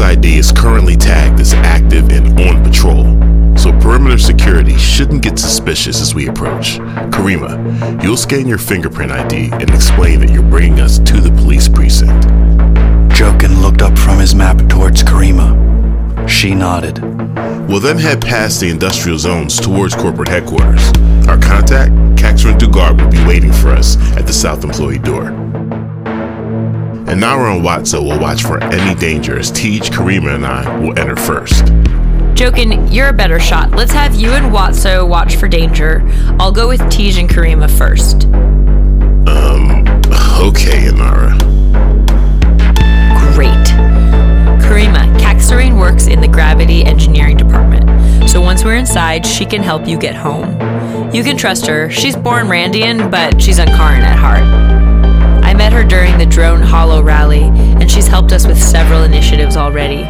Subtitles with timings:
[0.00, 3.04] ID is currently tagged as active and on patrol,
[3.56, 6.78] so perimeter security shouldn't get suspicious as we approach.
[7.10, 11.68] Karima, you'll scan your fingerprint ID and explain that you're bringing us to the police
[11.68, 12.26] precinct.
[13.14, 16.28] Jokin looked up from his map towards Karima.
[16.28, 17.00] She nodded.
[17.68, 20.88] We'll then head past the industrial zones towards corporate headquarters.
[21.28, 25.30] Our contact, Caxron Dugard, will be waiting for us at the south employee door.
[27.06, 29.50] Inara and Watso will watch for any dangers.
[29.50, 31.64] as Tej, Karima, and I will enter first.
[32.34, 33.70] Jokin, you're a better shot.
[33.70, 36.02] Let's have you and Watso watch for danger.
[36.40, 38.24] I'll go with Tej and Karima first.
[39.28, 39.86] Um,
[40.44, 41.38] okay, Inara.
[43.34, 43.66] Great.
[44.66, 48.28] Karima, Caxarine works in the gravity engineering department.
[48.28, 50.50] So once we're inside, she can help you get home.
[51.14, 51.88] You can trust her.
[51.88, 54.85] She's born Randian, but she's Ankaran at heart.
[55.66, 60.04] Met her during the Drone Hollow rally, and she's helped us with several initiatives already.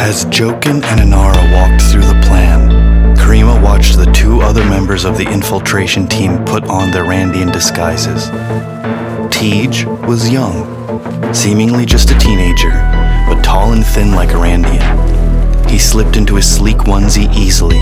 [0.00, 2.68] As Jokin and Inara walked through the plan,
[3.16, 8.26] Karima watched the two other members of the infiltration team put on their Randian disguises.
[9.30, 12.72] Tej was young, seemingly just a teenager,
[13.28, 15.70] but tall and thin like a Randian.
[15.70, 17.78] He slipped into his sleek onesie easily.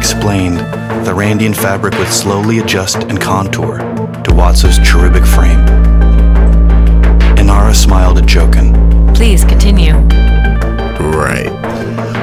[0.00, 0.56] Explained,
[1.04, 5.60] the Randian fabric would slowly adjust and contour to Watso's cherubic frame.
[7.36, 9.14] Inara smiled at Jokin.
[9.14, 9.92] Please continue.
[11.12, 11.50] Right.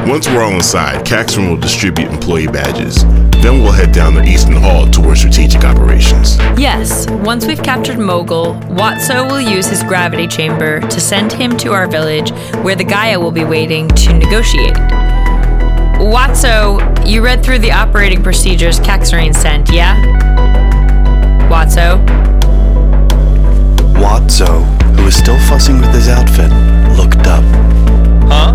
[0.09, 3.03] Once we're all inside, Caxton will distribute employee badges.
[3.43, 6.37] Then we'll head down the Eastern Hall toward strategic operations.
[6.57, 11.73] Yes, once we've captured Mogul, Watso will use his gravity chamber to send him to
[11.73, 12.31] our village
[12.63, 14.77] where the Gaia will be waiting to negotiate.
[15.99, 19.95] Watso, you read through the operating procedures Kaxarine sent, yeah?
[21.49, 22.05] Watso?
[23.95, 24.63] Watso,
[24.95, 26.51] who was still fussing with his outfit,
[26.97, 27.43] looked up.
[28.29, 28.53] Huh?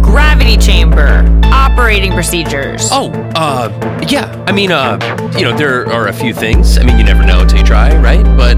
[0.00, 1.24] Gravity chamber.
[1.44, 2.88] Operating procedures.
[2.90, 3.68] Oh, uh,
[4.08, 4.42] yeah.
[4.46, 4.98] I mean, uh,
[5.36, 6.78] you know, there are a few things.
[6.78, 8.24] I mean, you never know until you try, right?
[8.36, 8.56] But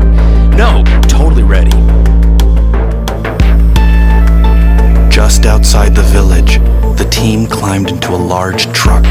[7.92, 9.04] into a large truck.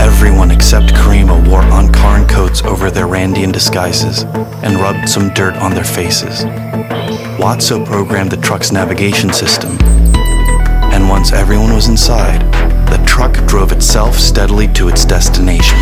[0.00, 4.24] Everyone except Karima wore Ankaran coats over their Randian disguises
[4.64, 6.44] and rubbed some dirt on their faces.
[7.38, 9.78] Watso programmed the truck's navigation system,
[10.92, 12.40] and once everyone was inside,
[12.88, 15.78] the truck drove itself steadily to its destination.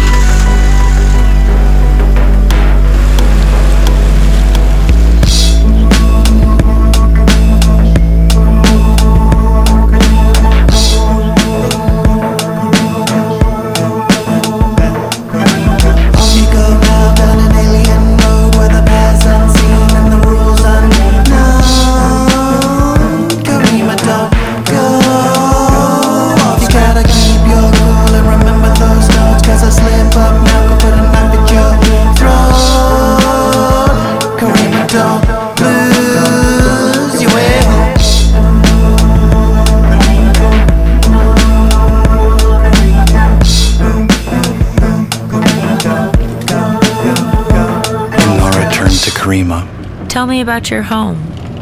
[50.12, 51.16] Tell me about your home.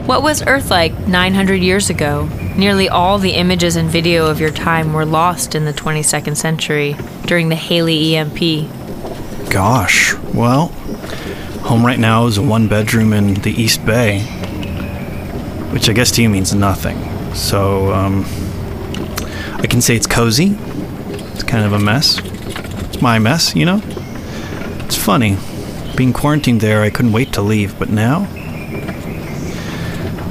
[0.08, 2.28] What was Earth like 900 years ago?
[2.56, 6.96] Nearly all the images and video of your time were lost in the 22nd century
[7.26, 8.68] during the Haley EMP.
[9.52, 10.66] Gosh, well,
[11.62, 14.22] home right now is a one bedroom in the East Bay,
[15.70, 16.98] which I guess to you means nothing.
[17.36, 18.24] So, um,
[19.58, 20.58] I can say it's cozy.
[21.34, 22.18] It's kind of a mess.
[22.18, 23.80] It's my mess, you know?
[24.86, 25.36] It's funny.
[25.96, 28.26] Being quarantined there, I couldn't wait to leave, but now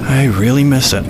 [0.09, 1.05] I really miss it.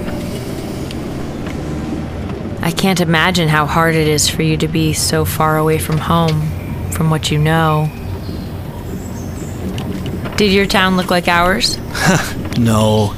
[2.62, 5.98] I can't imagine how hard it is for you to be so far away from
[5.98, 7.90] home, from what you know.
[10.36, 11.78] Did your town look like ours?
[12.60, 13.16] no.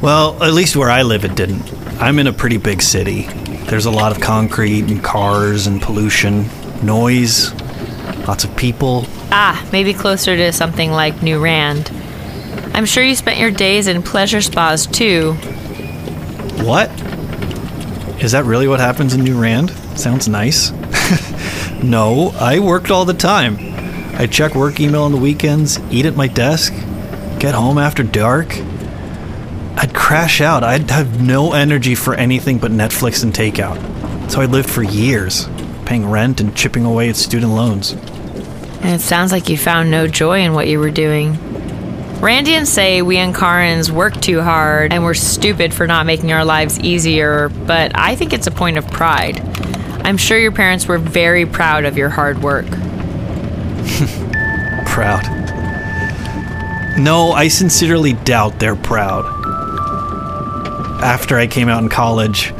[0.00, 1.70] Well, at least where I live, it didn't.
[2.00, 3.24] I'm in a pretty big city.
[3.66, 6.48] There's a lot of concrete and cars and pollution,
[6.82, 7.52] noise,
[8.26, 9.04] lots of people.
[9.30, 11.92] Ah, maybe closer to something like New Rand.
[12.72, 15.34] I'm sure you spent your days in pleasure spas too.
[16.64, 16.90] What?
[18.22, 19.70] Is that really what happens in New Rand?
[19.96, 20.70] Sounds nice.
[21.82, 23.56] no, I worked all the time.
[24.14, 26.72] I check work email on the weekends, eat at my desk,
[27.38, 28.56] get home after dark.
[29.76, 30.62] I'd crash out.
[30.62, 34.30] I'd have no energy for anything but Netflix and takeout.
[34.30, 35.48] So I lived for years,
[35.86, 37.92] paying rent and chipping away at student loans.
[38.82, 41.38] And it sounds like you found no joy in what you were doing.
[42.20, 46.78] Randians say we Ankarans work too hard and we're stupid for not making our lives
[46.80, 49.40] easier, but I think it's a point of pride.
[50.04, 52.66] I'm sure your parents were very proud of your hard work.
[54.86, 55.24] Proud.
[56.98, 59.24] No, I sincerely doubt they're proud.
[61.02, 62.52] After I came out in college,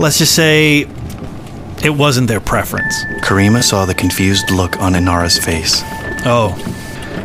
[0.00, 0.88] let's just say
[1.84, 3.04] it wasn't their preference.
[3.20, 5.82] Karima saw the confused look on Inara's face.
[6.26, 6.56] Oh,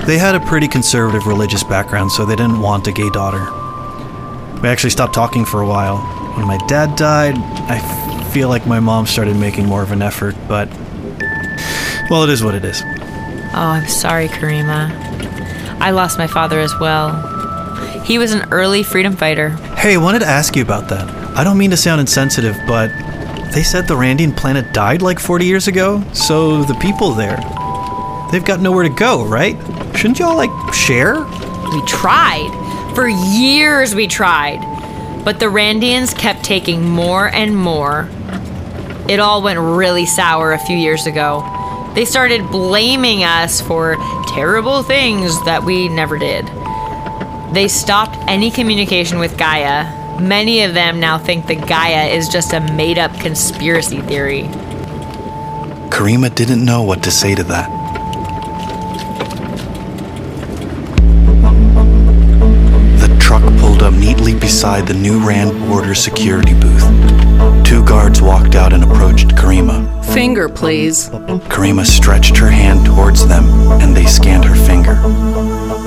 [0.06, 3.40] they had a pretty conservative religious background, so they didn't want a gay daughter.
[4.62, 5.98] We actually stopped talking for a while.
[6.38, 7.80] When my dad died, I
[8.32, 10.70] feel like my mom started making more of an effort, but.
[12.10, 12.82] Well, it is what it is.
[12.84, 14.92] Oh, I'm sorry, Karima.
[15.80, 17.12] I lost my father as well.
[18.04, 19.50] He was an early freedom fighter.
[19.76, 21.10] Hey, I wanted to ask you about that.
[21.38, 22.90] I don't mean to sound insensitive, but
[23.52, 27.38] they said the Randian planet died like 40 years ago, so the people there,
[28.32, 29.56] they've got nowhere to go, right?
[29.96, 31.20] Shouldn't y'all, like, share?
[31.72, 32.50] We tried.
[32.96, 34.60] For years we tried.
[35.24, 38.10] But the Randians kept taking more and more.
[39.08, 41.44] It all went really sour a few years ago.
[41.94, 43.98] They started blaming us for
[44.28, 46.48] terrible things that we never did.
[47.54, 50.20] They stopped any communication with Gaia.
[50.22, 54.44] Many of them now think that Gaia is just a made up conspiracy theory.
[55.90, 57.81] Karima didn't know what to say to that.
[64.62, 66.86] Beside the new Rand border security booth.
[67.66, 70.06] Two guards walked out and approached Karima.
[70.14, 71.10] Finger, please.
[71.50, 73.44] Karima stretched her hand towards them
[73.82, 75.02] and they scanned her finger.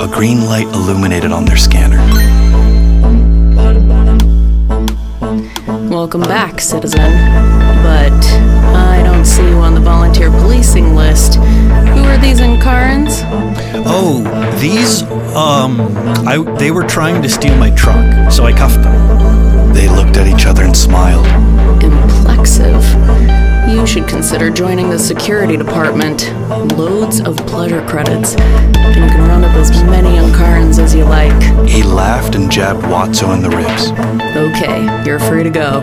[0.03, 1.99] A green light illuminated on their scanner.
[5.89, 7.13] Welcome back, citizen.
[7.85, 8.25] But
[8.75, 11.39] I don't see you on the volunteer policing list.
[12.05, 13.23] Who are these Ankarans?
[13.87, 14.21] Oh,
[14.61, 15.05] these,
[15.35, 15.81] um,
[16.29, 19.73] I, they were trying to steal my truck, so I cuffed them.
[19.73, 21.25] They looked at each other and smiled.
[21.83, 22.85] Implexive.
[23.73, 26.31] You should consider joining the security department.
[26.77, 28.35] Loads of pleasure credits.
[28.35, 31.43] And you can round up as many Ankarans as you like.
[31.67, 33.93] He laughed and jabbed Watso in the ribs.
[34.37, 35.81] Okay, you're free to go.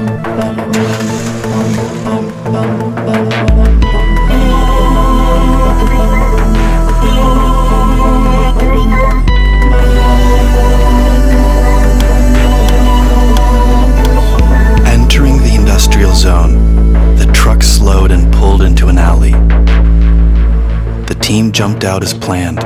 [21.83, 22.59] Out as planned.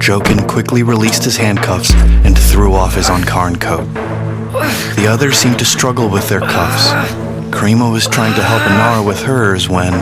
[0.00, 3.86] Jokin quickly released his handcuffs and threw off his Ankaran coat.
[4.96, 6.88] The others seemed to struggle with their cuffs.
[7.54, 9.94] Karima was trying to help Inara with hers when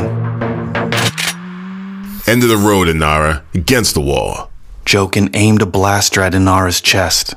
[2.26, 4.50] End of the road, Inara, against the wall.
[4.86, 7.34] Jokin aimed a blaster at Inara's chest.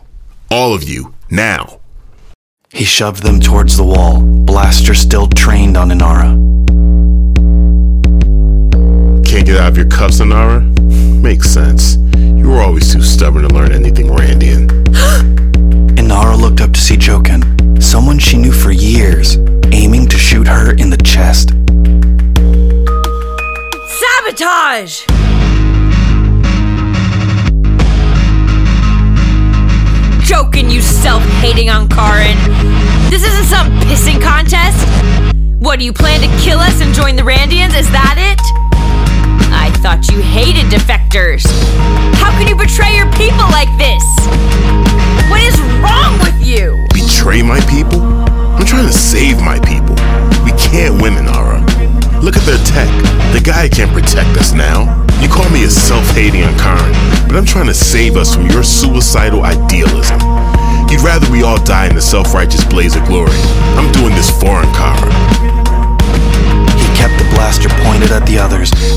[0.50, 1.80] All of you, now.
[2.70, 6.54] He shoved them towards the wall, blaster still trained on Inara.
[9.26, 10.43] Can't get out of your cuffs, Inara?
[13.34, 14.68] Stubborn to learn anything Randian.
[15.98, 19.38] Inara looked up to see Jokin, someone she knew for years,
[19.72, 21.50] aiming to shoot her in the chest.
[24.00, 25.06] Sabotage!
[30.28, 32.38] Jokin, you self-hating Ankaran.
[33.10, 34.86] This isn't some pissing contest.
[35.60, 37.76] What, do you plan to kill us and join the Randians?
[37.76, 38.63] Is that it?
[39.84, 41.44] I thought you hated defectors.
[42.16, 44.00] How can you betray your people like this?
[45.28, 46.88] What is wrong with you?
[46.96, 48.00] Betray my people?
[48.00, 49.92] I'm trying to save my people.
[50.48, 51.60] We can't win, Inara.
[52.24, 52.88] Look at their tech.
[53.36, 54.88] The Gaia can't protect us now.
[55.20, 59.44] You call me a self-hating Ankaran, but I'm trying to save us from your suicidal
[59.44, 60.16] idealism.
[60.88, 63.36] You'd rather we all die in the self-righteous blaze of glory.
[63.76, 65.12] I'm doing this for Ankara.
[66.72, 68.03] He kept the blaster pointed at the others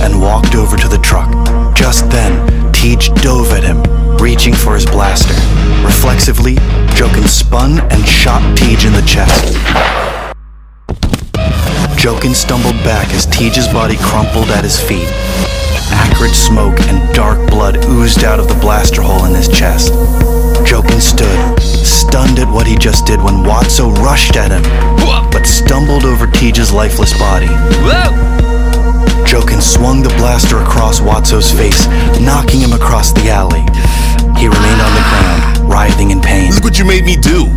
[0.03, 1.31] and walked over to the truck.
[1.77, 3.83] Just then, Tej dove at him,
[4.17, 5.35] reaching for his blaster.
[5.85, 6.57] Reflexively,
[6.97, 9.55] Jokin spun and shot Tej in the chest.
[11.99, 15.09] Jokin stumbled back as Tej's body crumpled at his feet.
[15.91, 19.93] Acrid smoke and dark blood oozed out of the blaster hole in his chest.
[20.65, 24.63] Jokin stood, stunned at what he just did when Watso rushed at him,
[25.31, 27.47] but stumbled over Tej's lifeless body.
[27.47, 28.26] Jokin
[29.77, 31.87] swung the blaster across Watso's face,
[32.19, 33.61] knocking him across the alley.
[34.41, 36.53] He remained on the ground, writhing in pain.
[36.55, 37.53] Look what you made me do.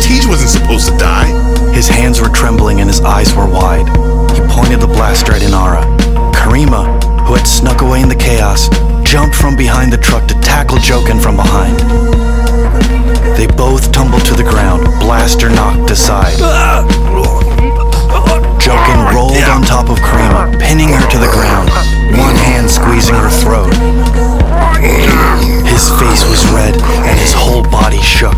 [0.00, 1.28] Tej wasn't supposed to die.
[1.72, 3.86] His hands were trembling and his eyes were wide.
[4.32, 5.84] He pointed the blaster at Inara.
[6.32, 6.82] Karima,
[7.26, 8.68] who had snuck away in the chaos,
[9.04, 11.76] jumped from behind the truck to tackle Jokin from behind.
[13.36, 16.36] They both tumbled to the ground, blaster knocked aside.
[16.40, 17.37] Ah!
[18.68, 21.70] Jokin rolled on top of Karima, pinning her to the ground,
[22.20, 23.72] one hand squeezing her throat.
[25.64, 26.76] His face was red
[27.08, 28.36] and his whole body shook.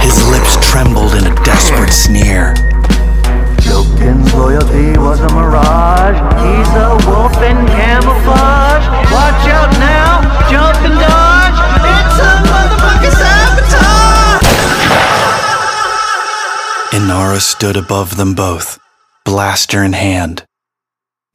[0.00, 2.54] His lips trembled in a desperate sneer.
[3.60, 6.16] Jokin's loyalty was a mirage.
[6.40, 8.88] He's a wolf in camouflage.
[9.12, 11.60] Watch out now, jump and dodge.
[11.92, 14.48] It's a motherfucking sabotage.
[16.96, 18.78] Inara stood above them both,
[19.28, 20.42] blaster in hand.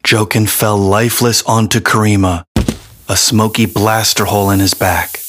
[0.03, 2.43] Jokin fell lifeless onto Karima,
[3.07, 5.19] a smoky blaster hole in his back.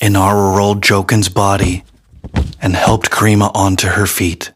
[0.00, 1.84] Inara rolled Jokin's body
[2.62, 4.50] and helped Karima onto her feet.